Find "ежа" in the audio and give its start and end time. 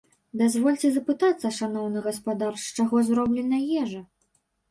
3.85-4.01